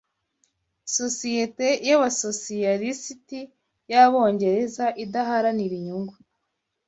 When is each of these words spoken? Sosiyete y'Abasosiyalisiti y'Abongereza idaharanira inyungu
Sosiyete 0.97 1.67
y'Abasosiyalisiti 1.87 3.39
y'Abongereza 3.91 4.85
idaharanira 5.03 5.73
inyungu 5.79 6.15